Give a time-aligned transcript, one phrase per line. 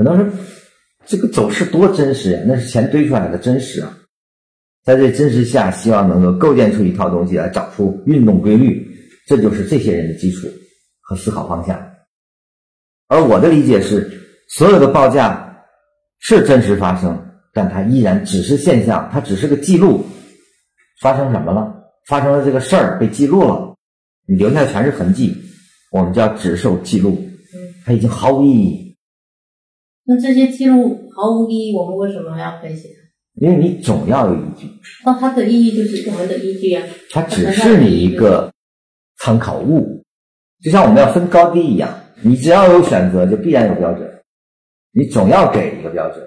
[0.00, 0.32] 很多人
[1.04, 3.98] 这个走势多真实呀，那是钱堆出来的真实啊。
[4.82, 8.90] 在这真实下，希望能够构建出一套东西来，找出运动规律，
[9.26, 10.48] 这就是这些人的基础
[11.02, 11.78] 和思考方向。
[13.08, 14.10] 而我的理解是，
[14.48, 15.54] 所有的报价
[16.20, 17.22] 是真实发生，
[17.52, 20.02] 但它依然只是现象，它只是个记录。
[21.02, 21.74] 发生什么了？
[22.06, 23.76] 发生了这个事儿被记录了，
[24.26, 25.36] 你留下的全是痕迹，
[25.92, 27.22] 我们叫只受记录，
[27.84, 28.89] 它已经毫无意义。
[30.10, 33.46] 那这些记录毫无意义，我们为什么要分析它？
[33.46, 34.66] 因为你总要有依据，
[35.06, 36.82] 那它的意义就是我们的依据啊。
[37.12, 38.52] 它只是你一个
[39.18, 40.02] 参考物，
[40.64, 41.88] 就像我们要分高低一样，
[42.22, 44.10] 你只要有选择，就必然有标准，
[44.92, 46.20] 你总要给一个标准，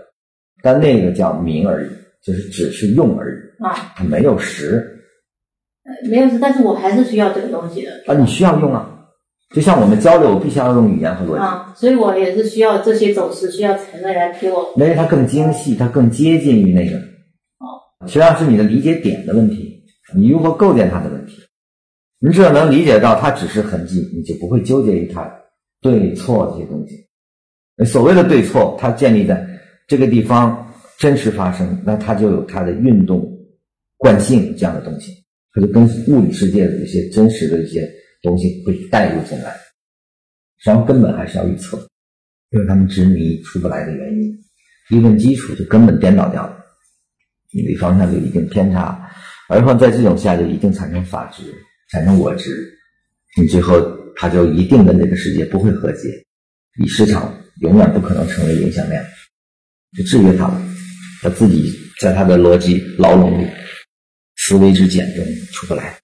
[0.61, 1.89] 但那个叫名而已，
[2.25, 4.97] 就是只是用而已啊，它没有实
[5.83, 8.92] 呃没有事，但是我还是需要这个东西的啊，你需要用啊。
[9.53, 16.99] 就像我们交流，我必须要用语言和逻辑，啊，所以我也是需要这些走势，需要才能来给我因为它更精细，它更接近于那个。
[18.07, 19.81] 实际上是你的理解点的问题，
[20.15, 21.37] 你如何构建它的问题。
[22.19, 25.31] 你只要能理解到它只是痕迹，你就不会纠结于它
[25.81, 27.85] 对错这些东西。
[27.85, 29.45] 所谓的对错，它建立在
[29.87, 30.67] 这个地方
[30.97, 33.25] 真实发生，那它就有它的运动
[33.97, 35.11] 惯性这样的东西，
[35.53, 37.87] 它就跟物理世界的一些真实的一些
[38.23, 39.51] 东西会带入进来。
[40.57, 41.87] 实际上根本还是要预测，
[42.49, 44.33] 这是他们执迷出不来的原因。
[44.89, 46.57] 理论基础就根本颠倒掉了。
[47.51, 49.11] 你的方向就一定偏差，
[49.47, 51.43] 而后在这种下就一定产生法执，
[51.91, 52.67] 产生我执，
[53.37, 53.79] 你最后
[54.15, 56.09] 他就一定跟这个世界不会和解，
[56.79, 59.03] 你市场永远不可能成为影响量，
[59.95, 60.61] 就制约他了，
[61.21, 63.47] 他自己在他的逻辑牢笼里，
[64.37, 66.02] 思维之茧中出不来。